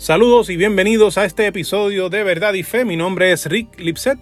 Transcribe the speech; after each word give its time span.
Saludos 0.00 0.48
y 0.48 0.56
bienvenidos 0.56 1.18
a 1.18 1.26
este 1.26 1.46
episodio 1.46 2.08
de 2.08 2.24
Verdad 2.24 2.54
y 2.54 2.62
Fe. 2.62 2.86
Mi 2.86 2.96
nombre 2.96 3.32
es 3.32 3.44
Rick 3.44 3.78
Lipset 3.78 4.18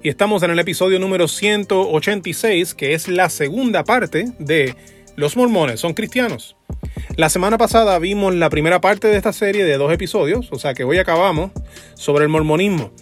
y 0.00 0.08
estamos 0.08 0.44
en 0.44 0.52
el 0.52 0.58
episodio 0.60 1.00
número 1.00 1.26
186, 1.26 2.76
que 2.76 2.94
es 2.94 3.08
la 3.08 3.28
segunda 3.28 3.82
parte 3.82 4.26
de 4.38 4.76
Los 5.16 5.36
mormones 5.36 5.80
son 5.80 5.94
cristianos. 5.94 6.56
La 7.16 7.28
semana 7.28 7.58
pasada 7.58 7.98
vimos 7.98 8.36
la 8.36 8.50
primera 8.50 8.80
parte 8.80 9.08
de 9.08 9.16
esta 9.16 9.32
serie 9.32 9.64
de 9.64 9.76
dos 9.78 9.92
episodios, 9.92 10.46
o 10.52 10.60
sea 10.60 10.74
que 10.74 10.84
hoy 10.84 10.98
acabamos 10.98 11.50
sobre 11.94 12.22
el 12.22 12.28
mormonismo. 12.28 12.92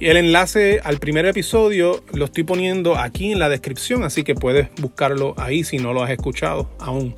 El 0.00 0.16
enlace 0.16 0.80
al 0.82 0.98
primer 0.98 1.26
episodio 1.26 2.02
lo 2.12 2.24
estoy 2.24 2.42
poniendo 2.42 2.96
aquí 2.96 3.30
en 3.30 3.38
la 3.38 3.48
descripción, 3.48 4.02
así 4.02 4.24
que 4.24 4.34
puedes 4.34 4.68
buscarlo 4.80 5.34
ahí 5.36 5.62
si 5.62 5.78
no 5.78 5.92
lo 5.92 6.02
has 6.02 6.10
escuchado 6.10 6.68
aún. 6.80 7.14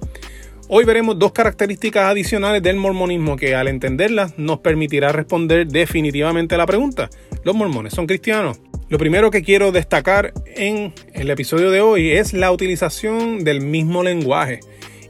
Hoy 0.73 0.85
veremos 0.85 1.19
dos 1.19 1.33
características 1.33 2.05
adicionales 2.05 2.63
del 2.63 2.77
mormonismo 2.77 3.35
que 3.35 3.57
al 3.57 3.67
entenderlas 3.67 4.39
nos 4.39 4.61
permitirá 4.61 5.11
responder 5.11 5.67
definitivamente 5.67 6.55
a 6.55 6.59
la 6.59 6.67
pregunta, 6.67 7.11
¿los 7.43 7.57
mormones 7.57 7.93
son 7.93 8.07
cristianos? 8.07 8.61
Lo 8.89 8.97
primero 8.97 9.33
que 9.33 9.43
quiero 9.43 9.73
destacar 9.73 10.33
en 10.47 10.95
el 11.13 11.29
episodio 11.29 11.73
de 11.73 11.81
hoy 11.81 12.13
es 12.13 12.35
la 12.35 12.53
utilización 12.53 13.43
del 13.43 13.63
mismo 13.63 14.05
lenguaje. 14.05 14.61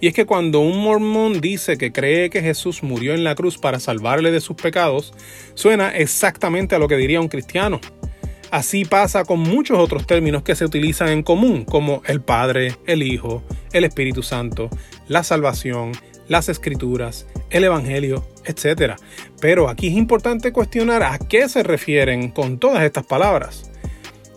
Y 0.01 0.07
es 0.07 0.15
que 0.15 0.25
cuando 0.25 0.61
un 0.61 0.83
mormón 0.83 1.43
dice 1.43 1.77
que 1.77 1.93
cree 1.93 2.31
que 2.31 2.41
Jesús 2.41 2.83
murió 2.83 3.13
en 3.13 3.23
la 3.23 3.35
cruz 3.35 3.59
para 3.59 3.81
salvarle 3.81 4.31
de 4.31 4.41
sus 4.41 4.57
pecados, 4.57 5.13
suena 5.53 5.95
exactamente 5.95 6.75
a 6.75 6.79
lo 6.79 6.89
que 6.89 6.97
diría 6.97 7.21
un 7.21 7.29
cristiano. 7.29 7.83
Así 8.51 8.85
pasa 8.85 9.25
con 9.25 9.39
muchos 9.39 9.79
otros 9.79 10.07
términos 10.07 10.43
que 10.43 10.57
se 10.57 10.65
utilizan 10.65 11.11
en 11.11 11.23
común, 11.23 11.65
como 11.65 12.03
el 12.07 12.21
Padre, 12.21 12.75
el 12.87 13.05
Hijo, 13.05 13.45
el 13.73 13.85
Espíritu 13.85 14.25
Santo, 14.25 14.69
la 15.07 15.23
salvación, 15.23 15.93
las 16.27 16.49
escrituras, 16.49 17.29
el 17.51 17.63
Evangelio, 17.63 18.27
etc. 18.45 18.95
Pero 19.41 19.69
aquí 19.69 19.87
es 19.87 19.95
importante 19.95 20.53
cuestionar 20.53 21.05
a 21.05 21.19
qué 21.19 21.49
se 21.49 21.63
refieren 21.63 22.31
con 22.31 22.59
todas 22.59 22.83
estas 22.83 23.07
palabras. 23.07 23.71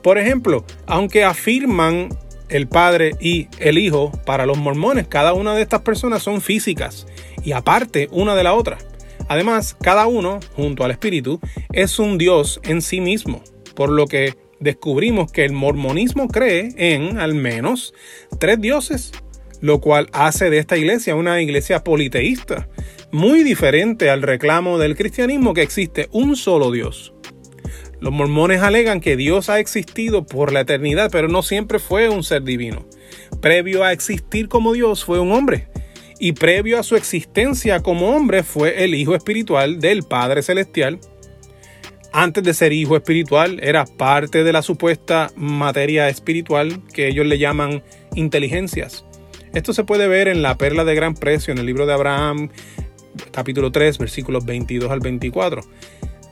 Por 0.04 0.20
ejemplo, 0.20 0.64
aunque 0.86 1.24
afirman 1.24 2.10
el 2.50 2.68
Padre 2.68 3.14
y 3.20 3.48
el 3.58 3.80
Hijo, 3.80 4.12
para 4.28 4.46
los 4.46 4.60
mormones 4.60 5.08
cada 5.08 5.34
una 5.34 5.56
de 5.56 5.64
estas 5.64 5.82
personas 5.82 6.22
son 6.22 6.42
físicas 6.42 7.08
y 7.44 7.54
aparte 7.54 8.10
una 8.12 8.36
de 8.36 8.44
la 8.44 8.54
otra. 8.54 8.78
Además, 9.28 9.76
cada 9.82 10.06
uno, 10.06 10.40
junto 10.56 10.84
al 10.84 10.92
Espíritu, 10.92 11.40
es 11.72 11.98
un 11.98 12.20
Dios 12.20 12.60
en 12.64 12.84
sí 12.84 13.02
mismo 13.02 13.42
por 13.76 13.90
lo 13.90 14.08
que 14.08 14.36
descubrimos 14.60 15.32
que 15.32 15.46
el 15.46 15.54
mormonismo 15.54 16.28
cree 16.28 16.74
en 16.78 17.18
al 17.20 17.34
menos 17.34 17.94
tres 18.40 18.60
dioses, 18.60 19.12
lo 19.62 19.80
cual 19.80 20.10
hace 20.14 20.50
de 20.50 20.58
esta 20.58 20.78
iglesia 20.78 21.16
una 21.16 21.42
iglesia 21.42 21.84
politeísta, 21.84 22.70
muy 23.12 23.44
diferente 23.44 24.10
al 24.10 24.22
reclamo 24.22 24.78
del 24.78 24.96
cristianismo 24.96 25.54
que 25.54 25.62
existe 25.62 26.10
un 26.12 26.36
solo 26.36 26.72
Dios. 26.72 27.14
Los 28.00 28.12
mormones 28.12 28.62
alegan 28.62 29.00
que 29.00 29.16
Dios 29.16 29.50
ha 29.50 29.60
existido 29.60 30.26
por 30.26 30.52
la 30.52 30.62
eternidad, 30.62 31.10
pero 31.12 31.30
no 31.30 31.42
siempre 31.42 31.80
fue 31.80 32.10
un 32.10 32.24
ser 32.24 32.44
divino. 32.44 32.86
Previo 33.40 33.84
a 33.84 33.94
existir 33.94 34.50
como 34.50 34.74
Dios 34.74 35.06
fue 35.06 35.20
un 35.20 35.32
hombre, 35.32 35.70
y 36.20 36.34
previo 36.34 36.80
a 36.80 36.84
su 36.84 36.96
existencia 36.96 37.82
como 37.82 38.16
hombre 38.16 38.44
fue 38.44 38.84
el 38.84 38.94
Hijo 38.96 39.16
Espiritual 39.16 39.80
del 39.80 40.04
Padre 40.04 40.42
Celestial, 40.42 41.00
antes 42.14 42.44
de 42.44 42.54
ser 42.54 42.72
hijo 42.72 42.96
espiritual, 42.96 43.60
era 43.62 43.86
parte 43.86 44.44
de 44.44 44.54
la 44.54 44.62
supuesta 44.62 45.32
materia 45.36 46.08
espiritual 46.10 46.82
que 46.94 47.08
ellos 47.08 47.26
le 47.26 47.40
llaman 47.40 47.84
inteligencias. 48.16 49.04
Esto 49.54 49.74
se 49.74 49.84
puede 49.84 50.08
ver 50.08 50.28
en 50.28 50.44
la 50.44 50.58
perla 50.58 50.86
de 50.86 50.96
gran 50.96 51.16
precio 51.16 51.52
en 51.52 51.58
el 51.58 51.66
libro 51.66 51.86
de 51.86 51.94
Abraham, 51.94 52.50
capítulo 53.32 53.72
3, 53.72 53.98
versículos 53.98 54.46
22 54.46 54.92
al 54.92 55.00
24. 55.00 55.62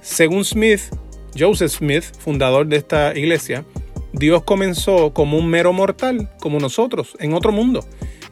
Según 0.02 0.46
Smith, 0.46 0.82
Joseph 1.38 1.72
Smith, 1.72 2.04
fundador 2.20 2.68
de 2.68 2.78
esta 2.78 3.18
iglesia, 3.18 3.66
Dios 4.14 4.44
comenzó 4.44 5.14
como 5.14 5.38
un 5.38 5.48
mero 5.50 5.74
mortal, 5.74 6.30
como 6.40 6.60
nosotros, 6.60 7.16
en 7.20 7.34
otro 7.34 7.52
mundo, 7.52 7.86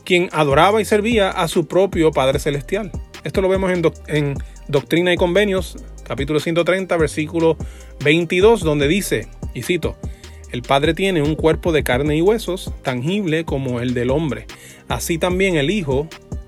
quien 0.03 0.29
adoraba 0.33 0.81
y 0.81 0.85
servía 0.85 1.29
a 1.29 1.47
su 1.47 1.67
propio 1.67 2.11
Padre 2.11 2.39
Celestial. 2.39 2.91
Esto 3.23 3.41
lo 3.41 3.49
vemos 3.49 3.71
en, 3.71 3.81
en 4.07 4.35
Doctrina 4.67 5.13
y 5.13 5.17
Convenios, 5.17 5.77
capítulo 6.09 6.39
130, 6.39 6.97
versículo 6.97 7.55
22, 8.03 8.61
donde 8.61 8.87
dice, 8.87 9.27
y 9.53 9.61
cito, 9.61 9.95
el 10.51 10.63
Padre 10.63 10.95
tiene 10.95 11.21
un 11.21 11.35
cuerpo 11.35 11.71
de 11.71 11.83
carne 11.83 12.17
y 12.17 12.23
huesos, 12.23 12.73
tangible 12.81 13.45
como 13.45 13.79
el 13.79 13.93
del 13.93 14.09
hombre. 14.09 14.47
Así 14.87 15.19
también 15.19 15.55
el 15.55 15.69
Hijo, 15.69 16.07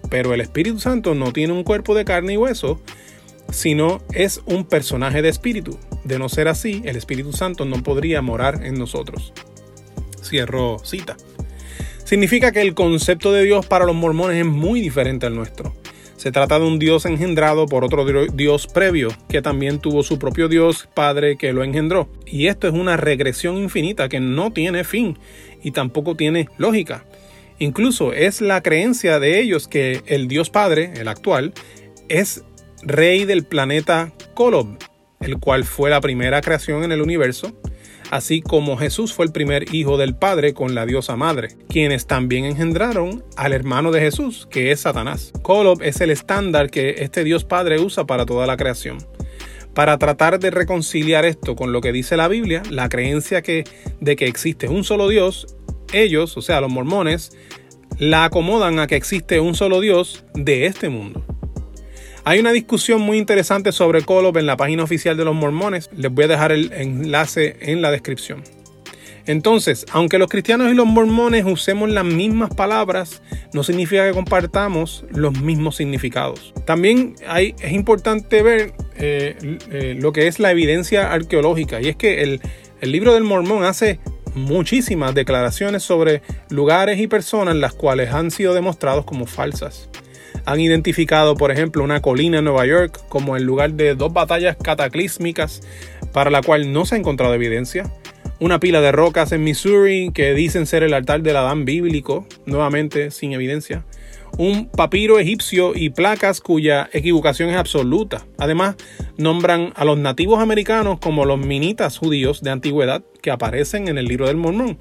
pero 0.09 0.33
el 0.33 0.41
Espíritu 0.41 0.79
Santo 0.79 1.13
no 1.13 1.31
tiene 1.31 1.53
un 1.53 1.63
cuerpo 1.63 1.94
de 1.94 2.05
carne 2.05 2.33
y 2.33 2.38
hueso, 2.38 2.81
sino 3.51 4.01
es 4.13 4.41
un 4.47 4.66
personaje 4.66 5.21
de 5.21 5.29
espíritu. 5.29 5.77
De 6.05 6.17
no 6.17 6.27
ser 6.27 6.47
así, 6.47 6.81
el 6.85 6.95
Espíritu 6.95 7.31
Santo 7.31 7.63
no 7.66 7.83
podría 7.83 8.23
morar 8.23 8.66
en 8.66 8.79
nosotros. 8.79 9.31
Cierro 10.23 10.79
cita. 10.83 11.17
Significa 12.03 12.51
que 12.51 12.61
el 12.61 12.73
concepto 12.73 13.31
de 13.31 13.44
Dios 13.44 13.67
para 13.67 13.85
los 13.85 13.95
mormones 13.95 14.38
es 14.38 14.45
muy 14.45 14.81
diferente 14.81 15.27
al 15.27 15.35
nuestro. 15.35 15.75
Se 16.21 16.31
trata 16.31 16.59
de 16.59 16.65
un 16.67 16.77
Dios 16.77 17.07
engendrado 17.07 17.65
por 17.65 17.83
otro 17.83 18.05
Dios 18.27 18.67
previo, 18.67 19.09
que 19.27 19.41
también 19.41 19.79
tuvo 19.79 20.03
su 20.03 20.19
propio 20.19 20.47
Dios 20.47 20.87
Padre 20.93 21.35
que 21.35 21.51
lo 21.51 21.63
engendró. 21.63 22.09
Y 22.27 22.45
esto 22.45 22.67
es 22.67 22.75
una 22.75 22.95
regresión 22.95 23.57
infinita 23.57 24.07
que 24.07 24.19
no 24.19 24.53
tiene 24.53 24.83
fin 24.83 25.17
y 25.63 25.71
tampoco 25.71 26.15
tiene 26.15 26.47
lógica. 26.59 27.05
Incluso 27.57 28.13
es 28.13 28.39
la 28.39 28.61
creencia 28.61 29.19
de 29.19 29.41
ellos 29.41 29.67
que 29.67 30.03
el 30.05 30.27
Dios 30.27 30.51
Padre, 30.51 30.93
el 30.95 31.07
actual, 31.07 31.55
es 32.07 32.43
rey 32.83 33.25
del 33.25 33.43
planeta 33.43 34.13
Kolob, 34.35 34.77
el 35.21 35.39
cual 35.39 35.63
fue 35.63 35.89
la 35.89 36.01
primera 36.01 36.41
creación 36.41 36.83
en 36.83 36.91
el 36.91 37.01
universo, 37.01 37.51
así 38.11 38.41
como 38.41 38.77
Jesús 38.77 39.13
fue 39.13 39.25
el 39.25 39.31
primer 39.31 39.73
hijo 39.73 39.97
del 39.97 40.16
Padre 40.16 40.53
con 40.53 40.75
la 40.75 40.85
diosa 40.85 41.16
madre, 41.16 41.55
quienes 41.69 42.05
también 42.05 42.45
engendraron 42.45 43.23
al 43.38 43.53
hermano 43.53 43.91
de 43.91 44.01
Jesús, 44.01 44.47
que 44.51 44.72
es 44.72 44.81
Satanás. 44.81 45.31
Kolob 45.41 45.81
es 45.81 46.01
el 46.01 46.11
estándar 46.11 46.69
que 46.69 46.97
este 47.00 47.23
Dios 47.23 47.45
Padre 47.45 47.79
usa 47.79 48.05
para 48.05 48.25
toda 48.25 48.45
la 48.45 48.57
creación. 48.57 49.00
Para 49.73 49.97
tratar 49.97 50.39
de 50.39 50.51
reconciliar 50.51 51.25
esto 51.25 51.55
con 51.55 51.71
lo 51.71 51.79
que 51.79 51.94
dice 51.94 52.17
la 52.17 52.27
Biblia, 52.27 52.61
la 52.69 52.89
creencia 52.89 53.41
que, 53.41 53.63
de 54.01 54.16
que 54.17 54.27
existe 54.27 54.67
un 54.67 54.83
solo 54.83 55.07
Dios, 55.07 55.55
ellos, 55.94 56.35
o 56.35 56.41
sea, 56.41 56.59
los 56.59 56.69
mormones, 56.69 57.31
la 57.97 58.25
acomodan 58.25 58.79
a 58.79 58.88
que 58.88 58.97
existe 58.97 59.39
un 59.39 59.55
solo 59.55 59.79
Dios 59.79 60.25
de 60.33 60.66
este 60.66 60.89
mundo. 60.89 61.23
Hay 62.23 62.39
una 62.39 62.51
discusión 62.51 63.01
muy 63.01 63.17
interesante 63.17 63.71
sobre 63.71 64.03
Kolob 64.03 64.37
en 64.37 64.45
la 64.45 64.55
página 64.55 64.83
oficial 64.83 65.17
de 65.17 65.25
los 65.25 65.33
mormones. 65.33 65.89
Les 65.97 66.11
voy 66.11 66.25
a 66.25 66.27
dejar 66.27 66.51
el 66.51 66.71
enlace 66.71 67.57
en 67.61 67.81
la 67.81 67.89
descripción. 67.89 68.43
Entonces, 69.25 69.87
aunque 69.91 70.19
los 70.19 70.29
cristianos 70.29 70.71
y 70.71 70.75
los 70.75 70.85
mormones 70.85 71.45
usemos 71.45 71.89
las 71.89 72.05
mismas 72.05 72.53
palabras, 72.53 73.23
no 73.53 73.63
significa 73.63 74.05
que 74.07 74.13
compartamos 74.13 75.03
los 75.09 75.41
mismos 75.41 75.77
significados. 75.77 76.53
También 76.65 77.15
es 77.35 77.71
importante 77.71 78.43
ver 78.43 78.73
eh, 78.97 79.57
eh, 79.71 79.95
lo 79.99 80.13
que 80.13 80.27
es 80.27 80.39
la 80.39 80.51
evidencia 80.51 81.11
arqueológica, 81.11 81.81
y 81.81 81.88
es 81.88 81.95
que 81.95 82.21
el, 82.21 82.41
el 82.81 82.91
libro 82.91 83.13
del 83.15 83.23
mormón 83.23 83.63
hace 83.63 83.99
muchísimas 84.35 85.15
declaraciones 85.15 85.83
sobre 85.83 86.21
lugares 86.49 86.99
y 86.99 87.07
personas 87.07 87.55
las 87.55 87.73
cuales 87.73 88.11
han 88.11 88.31
sido 88.31 88.53
demostrados 88.53 89.05
como 89.05 89.25
falsas 89.25 89.89
han 90.46 90.59
identificado, 90.59 91.36
por 91.36 91.52
ejemplo, 91.52 91.84
una 91.84 92.02
colina 92.02 92.40
en 92.40 92.46
Nueva 92.46 92.66
York 92.66 93.03
como 93.09 93.36
el 93.36 93.44
lugar 93.44 93.74
de 93.74 93.96
dos 93.96 94.14
batallas 94.14 94.58
cataclísmicas 94.58 95.62
para 96.12 96.30
la 96.30 96.42
cual 96.42 96.72
no 96.74 96.86
se 96.86 96.96
ha 96.96 96.97
encontrado 96.97 97.34
evidencia. 97.34 97.92
Una 98.40 98.59
pila 98.59 98.81
de 98.81 98.92
rocas 98.92 99.31
en 99.31 99.44
Missouri 99.44 100.12
que 100.14 100.34
dicen 100.34 100.66
ser 100.66 100.84
el 100.84 100.94
altar 100.94 101.22
del 101.22 101.38
Adán 101.38 101.64
bíblico, 101.64 102.25
nuevamente 102.46 103.12
sin 103.12 103.34
evidencia. 103.34 103.86
Un 104.38 104.69
papiro 104.69 105.19
egipcio 105.19 105.74
y 105.75 105.89
placas 105.89 106.42
cuya 106.42 106.89
equivocación 106.94 107.50
es 107.50 107.57
absoluta. 107.57 108.25
Además, 108.38 108.77
nombran 109.18 109.74
a 109.75 109.86
los 109.86 109.98
nativos 109.98 110.39
americanos 110.39 111.00
como 111.00 111.25
los 111.25 111.38
minitas 111.38 111.98
judíos 111.98 112.42
de 112.42 112.50
antigüedad 112.50 113.04
que 113.22 113.30
aparecen 113.30 113.88
en 113.88 113.98
el 113.98 114.06
libro 114.06 114.27
del 114.27 114.38
Mormón 114.38 114.80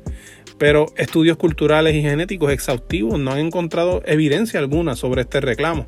pero 0.61 0.93
estudios 0.99 1.39
culturales 1.39 1.95
y 1.95 2.03
genéticos 2.03 2.53
exhaustivos 2.53 3.19
no 3.19 3.33
han 3.33 3.39
encontrado 3.39 4.03
evidencia 4.05 4.61
alguna 4.61 4.95
sobre 4.95 5.23
este 5.23 5.41
reclamo. 5.41 5.87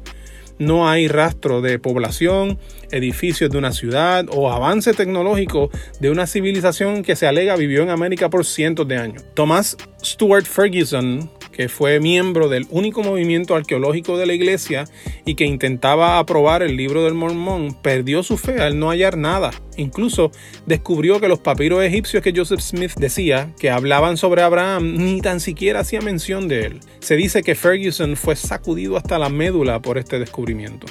No 0.59 0.89
hay 0.89 1.09
rastro 1.09 1.61
de 1.61 1.79
población, 1.79 2.59
edificios 2.91 3.51
de 3.51 3.59
una 3.59 3.73
ciudad 3.73 4.25
o 4.31 4.51
avance 4.51 4.95
tecnológico 4.95 5.71
de 6.01 6.09
una 6.09 6.27
civilización 6.27 7.03
que 7.03 7.17
se 7.17 7.27
alega 7.27 7.55
vivió 7.57 7.83
en 7.83 7.91
América 7.91 8.31
por 8.31 8.47
cientos 8.47 8.89
de 8.89 8.97
años. 8.97 9.23
Thomas 9.35 9.77
Stuart 10.03 10.47
Ferguson, 10.47 11.31
fue 11.69 12.01
miembro 12.01 12.49
del 12.49 12.67
único 12.71 13.03
movimiento 13.03 13.55
arqueológico 13.55 14.17
de 14.17 14.27
la 14.27 14.35
iglesia 14.35 14.85
y 15.25 15.35
que 15.35 15.45
intentaba 15.45 16.19
aprobar 16.19 16.63
el 16.63 16.77
libro 16.77 17.05
del 17.05 17.15
Mormón, 17.15 17.77
perdió 17.83 18.23
su 18.23 18.37
fe 18.37 18.61
al 18.61 18.79
no 18.79 18.91
hallar 18.91 19.17
nada. 19.17 19.51
Incluso 19.77 20.31
descubrió 20.67 21.21
que 21.21 21.29
los 21.29 21.39
papiros 21.39 21.83
egipcios 21.83 22.23
que 22.23 22.33
Joseph 22.35 22.61
Smith 22.61 22.93
decía 22.97 23.53
que 23.59 23.71
hablaban 23.71 24.17
sobre 24.17 24.43
Abraham 24.43 24.97
ni 24.97 25.21
tan 25.21 25.41
siquiera 25.41 25.81
hacía 25.81 26.01
mención 26.01 26.49
de 26.49 26.67
él. 26.67 26.81
Se 27.01 27.17
dice 27.17 27.43
que 27.43 27.55
Ferguson 27.55 28.17
fue 28.17 28.37
sacudido 28.37 28.97
hasta 28.97 29.19
la 29.19 29.29
médula 29.29 29.81
por 29.81 29.99
este 29.99 30.19
descubrimiento. 30.19 30.87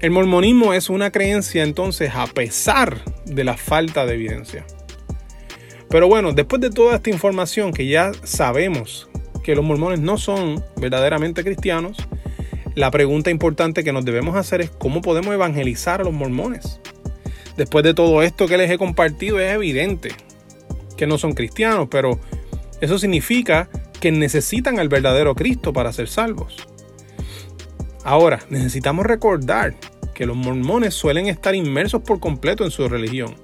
El 0.00 0.10
mormonismo 0.10 0.72
es 0.72 0.90
una 0.90 1.10
creencia 1.10 1.62
entonces 1.62 2.10
a 2.14 2.26
pesar 2.26 3.02
de 3.24 3.44
la 3.44 3.56
falta 3.56 4.06
de 4.06 4.14
evidencia. 4.14 4.66
Pero 5.88 6.08
bueno, 6.08 6.32
después 6.32 6.60
de 6.60 6.70
toda 6.70 6.96
esta 6.96 7.10
información 7.10 7.72
que 7.72 7.86
ya 7.86 8.12
sabemos 8.24 9.08
que 9.46 9.54
los 9.54 9.64
mormones 9.64 10.00
no 10.00 10.18
son 10.18 10.64
verdaderamente 10.74 11.44
cristianos, 11.44 11.98
la 12.74 12.90
pregunta 12.90 13.30
importante 13.30 13.84
que 13.84 13.92
nos 13.92 14.04
debemos 14.04 14.34
hacer 14.34 14.60
es 14.60 14.70
cómo 14.70 15.02
podemos 15.02 15.32
evangelizar 15.32 16.00
a 16.00 16.04
los 16.04 16.12
mormones. 16.12 16.80
Después 17.56 17.84
de 17.84 17.94
todo 17.94 18.22
esto 18.22 18.48
que 18.48 18.56
les 18.56 18.68
he 18.68 18.76
compartido 18.76 19.38
es 19.38 19.54
evidente 19.54 20.08
que 20.96 21.06
no 21.06 21.16
son 21.16 21.32
cristianos, 21.34 21.86
pero 21.88 22.18
eso 22.80 22.98
significa 22.98 23.68
que 24.00 24.10
necesitan 24.10 24.80
al 24.80 24.88
verdadero 24.88 25.36
Cristo 25.36 25.72
para 25.72 25.92
ser 25.92 26.08
salvos. 26.08 26.66
Ahora, 28.02 28.40
necesitamos 28.50 29.06
recordar 29.06 29.76
que 30.12 30.26
los 30.26 30.36
mormones 30.36 30.92
suelen 30.92 31.28
estar 31.28 31.54
inmersos 31.54 32.02
por 32.02 32.18
completo 32.18 32.64
en 32.64 32.72
su 32.72 32.88
religión. 32.88 33.36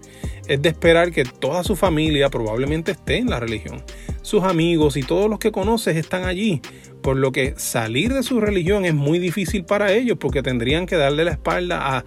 Es 0.48 0.60
de 0.60 0.70
esperar 0.70 1.12
que 1.12 1.24
toda 1.24 1.62
su 1.62 1.76
familia 1.76 2.28
probablemente 2.28 2.90
esté 2.90 3.18
en 3.18 3.30
la 3.30 3.38
religión. 3.38 3.84
Sus 4.22 4.44
amigos 4.44 4.96
y 4.96 5.02
todos 5.02 5.28
los 5.28 5.38
que 5.38 5.52
conoces 5.52 5.96
están 5.96 6.24
allí, 6.24 6.62
por 7.02 7.16
lo 7.16 7.32
que 7.32 7.54
salir 7.56 8.14
de 8.14 8.22
su 8.22 8.40
religión 8.40 8.84
es 8.84 8.94
muy 8.94 9.18
difícil 9.18 9.64
para 9.64 9.92
ellos 9.92 10.16
porque 10.18 10.42
tendrían 10.42 10.86
que 10.86 10.96
darle 10.96 11.24
la 11.24 11.32
espalda 11.32 11.96
a 11.96 12.04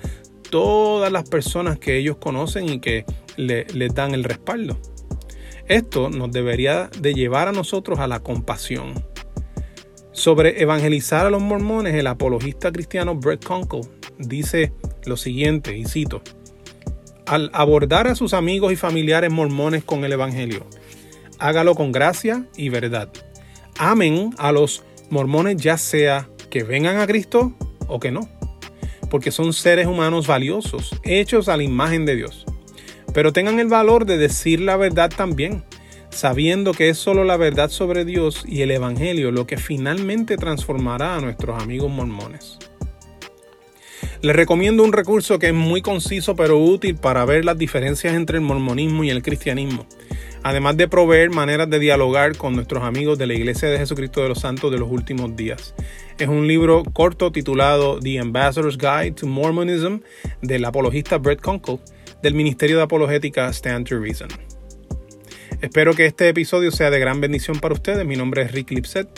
todas 0.49 1.11
las 1.11 1.29
personas 1.29 1.77
que 1.77 1.97
ellos 1.97 2.17
conocen 2.17 2.69
y 2.69 2.79
que 2.79 3.05
les 3.37 3.93
dan 3.93 4.13
el 4.13 4.23
respaldo. 4.23 4.79
Esto 5.67 6.09
nos 6.09 6.31
debería 6.31 6.89
de 6.99 7.13
llevar 7.13 7.47
a 7.47 7.51
nosotros 7.51 7.99
a 7.99 8.07
la 8.07 8.21
compasión. 8.21 8.93
Sobre 10.11 10.61
evangelizar 10.61 11.25
a 11.25 11.29
los 11.29 11.41
mormones, 11.41 11.95
el 11.95 12.07
apologista 12.07 12.71
cristiano 12.71 13.15
Brett 13.15 13.43
Conkle 13.43 13.81
dice 14.17 14.71
lo 15.05 15.17
siguiente, 15.17 15.77
y 15.77 15.85
cito, 15.85 16.21
al 17.25 17.49
abordar 17.53 18.07
a 18.07 18.15
sus 18.15 18.33
amigos 18.33 18.71
y 18.71 18.75
familiares 18.75 19.31
mormones 19.31 19.83
con 19.83 20.05
el 20.05 20.13
Evangelio, 20.13 20.65
hágalo 21.39 21.75
con 21.75 21.91
gracia 21.91 22.45
y 22.55 22.69
verdad. 22.69 23.09
Amen 23.77 24.31
a 24.37 24.51
los 24.51 24.83
mormones 25.09 25.57
ya 25.57 25.77
sea 25.77 26.29
que 26.49 26.63
vengan 26.63 26.97
a 26.97 27.07
Cristo 27.07 27.53
o 27.87 27.99
que 27.99 28.11
no, 28.11 28.29
porque 29.09 29.31
son 29.31 29.53
seres 29.53 29.87
humanos 29.87 30.27
valiosos, 30.27 30.95
hechos 31.03 31.49
a 31.49 31.57
la 31.57 31.63
imagen 31.63 32.05
de 32.05 32.15
Dios. 32.15 32.45
Pero 33.13 33.33
tengan 33.33 33.59
el 33.59 33.67
valor 33.67 34.05
de 34.05 34.17
decir 34.17 34.61
la 34.61 34.77
verdad 34.77 35.11
también, 35.15 35.63
sabiendo 36.09 36.73
que 36.73 36.89
es 36.89 36.97
solo 36.97 37.23
la 37.23 37.37
verdad 37.37 37.69
sobre 37.69 38.05
Dios 38.05 38.43
y 38.47 38.61
el 38.61 38.71
Evangelio 38.71 39.31
lo 39.31 39.47
que 39.47 39.57
finalmente 39.57 40.37
transformará 40.37 41.15
a 41.15 41.21
nuestros 41.21 41.61
amigos 41.61 41.91
mormones. 41.91 42.57
Les 44.21 44.35
recomiendo 44.35 44.83
un 44.83 44.93
recurso 44.93 45.39
que 45.39 45.47
es 45.47 45.53
muy 45.53 45.81
conciso 45.81 46.35
pero 46.35 46.57
útil 46.57 46.95
para 46.95 47.25
ver 47.25 47.45
las 47.45 47.57
diferencias 47.57 48.15
entre 48.15 48.37
el 48.37 48.43
mormonismo 48.43 49.03
y 49.03 49.09
el 49.09 49.21
cristianismo, 49.21 49.87
además 50.45 50.77
de 50.77 50.87
proveer 50.87 51.31
maneras 51.31 51.67
de 51.71 51.79
dialogar 51.79 52.37
con 52.37 52.55
nuestros 52.55 52.83
amigos 52.83 53.17
de 53.17 53.25
la 53.25 53.33
Iglesia 53.33 53.67
de 53.67 53.79
Jesucristo 53.79 54.21
de 54.21 54.29
los 54.29 54.41
Santos 54.41 54.71
de 54.71 54.77
los 54.77 54.91
últimos 54.91 55.35
días. 55.35 55.73
Es 56.19 56.27
un 56.27 56.45
libro 56.45 56.83
corto 56.93 57.31
titulado 57.31 57.99
The 57.99 58.19
Ambassador's 58.19 58.77
Guide 58.77 59.13
to 59.13 59.25
Mormonism 59.25 60.01
del 60.43 60.63
apologista 60.65 61.17
Brett 61.17 61.41
Conkle 61.41 61.79
del 62.21 62.35
Ministerio 62.35 62.77
de 62.77 62.83
Apologética 62.83 63.51
Stand 63.51 63.89
to 63.89 63.99
Reason. 63.99 64.27
Espero 65.61 65.95
que 65.95 66.05
este 66.05 66.29
episodio 66.29 66.69
sea 66.69 66.91
de 66.91 66.99
gran 66.99 67.19
bendición 67.21 67.59
para 67.59 67.73
ustedes. 67.73 68.05
Mi 68.05 68.15
nombre 68.15 68.43
es 68.43 68.51
Rick 68.51 68.69
Lipset. 68.69 69.09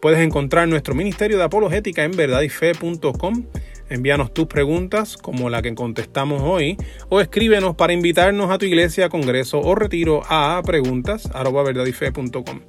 Puedes 0.00 0.20
encontrar 0.20 0.68
nuestro 0.68 0.94
Ministerio 0.94 1.38
de 1.38 1.42
Apologética 1.42 2.04
en 2.04 2.12
verdadyfe.com. 2.12 3.46
Envíanos 3.90 4.34
tus 4.34 4.46
preguntas, 4.46 5.16
como 5.16 5.48
la 5.50 5.62
que 5.62 5.74
contestamos 5.74 6.42
hoy, 6.42 6.76
o 7.08 7.20
escríbenos 7.20 7.74
para 7.74 7.92
invitarnos 7.92 8.50
a 8.50 8.58
tu 8.58 8.66
iglesia, 8.66 9.08
congreso 9.08 9.60
o 9.60 9.74
retiro 9.74 10.22
a 10.28 10.60
preguntas.verdadyfe.com. 10.64 12.60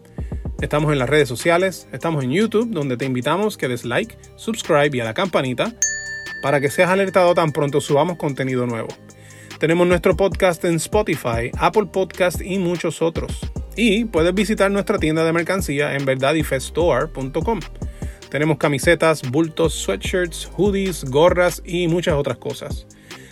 Estamos 0.61 0.91
en 0.91 0.99
las 0.99 1.09
redes 1.09 1.29
sociales, 1.29 1.87
estamos 1.91 2.23
en 2.23 2.31
YouTube, 2.31 2.69
donde 2.71 2.97
te 2.97 3.05
invitamos 3.05 3.57
que 3.57 3.67
des 3.67 3.85
like, 3.85 4.17
subscribe 4.35 4.95
y 4.95 4.99
a 4.99 5.05
la 5.05 5.13
campanita 5.13 5.73
para 6.41 6.59
que 6.59 6.69
seas 6.69 6.89
alertado 6.89 7.33
tan 7.33 7.51
pronto 7.51 7.81
subamos 7.81 8.17
contenido 8.17 8.65
nuevo. 8.65 8.89
Tenemos 9.59 9.87
nuestro 9.87 10.15
podcast 10.15 10.63
en 10.65 10.75
Spotify, 10.75 11.51
Apple 11.57 11.87
Podcast 11.91 12.41
y 12.41 12.59
muchos 12.59 13.01
otros. 13.01 13.39
Y 13.75 14.05
puedes 14.05 14.33
visitar 14.33 14.71
nuestra 14.71 14.97
tienda 14.99 15.23
de 15.23 15.33
mercancía 15.33 15.95
en 15.95 16.05
verdadifestore.com. 16.05 17.59
Tenemos 18.29 18.57
camisetas, 18.57 19.23
bultos, 19.29 19.73
sweatshirts, 19.73 20.49
hoodies, 20.55 21.05
gorras 21.05 21.61
y 21.65 21.87
muchas 21.87 22.15
otras 22.15 22.37
cosas. 22.37 22.85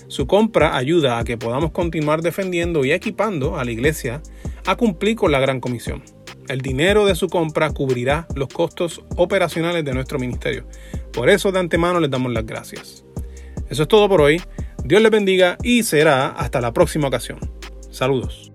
Su 0.07 0.25
compra 0.25 0.75
ayuda 0.75 1.19
a 1.19 1.23
que 1.23 1.37
podamos 1.37 1.71
continuar 1.71 2.21
defendiendo 2.21 2.85
y 2.85 2.91
equipando 2.91 3.57
a 3.57 3.65
la 3.65 3.71
iglesia 3.71 4.21
a 4.65 4.75
cumplir 4.75 5.15
con 5.15 5.31
la 5.31 5.39
gran 5.39 5.59
comisión. 5.59 6.01
El 6.47 6.61
dinero 6.61 7.05
de 7.05 7.13
su 7.13 7.27
compra 7.27 7.71
cubrirá 7.71 8.25
los 8.35 8.47
costos 8.47 9.01
operacionales 9.17 9.83
de 9.83 9.93
nuestro 9.93 10.17
ministerio. 10.17 10.65
Por 11.11 11.29
eso 11.29 11.51
de 11.51 11.59
antemano 11.59 11.99
les 11.99 12.09
damos 12.09 12.31
las 12.31 12.45
gracias. 12.45 13.03
Eso 13.69 13.83
es 13.83 13.87
todo 13.87 14.07
por 14.07 14.21
hoy. 14.21 14.41
Dios 14.83 15.01
les 15.01 15.11
bendiga 15.11 15.57
y 15.61 15.83
será 15.83 16.29
hasta 16.29 16.61
la 16.61 16.71
próxima 16.71 17.09
ocasión. 17.09 17.39
Saludos. 17.91 18.53